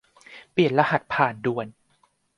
[0.51, 1.67] เปลี่ยนรหัสผ่านด่วน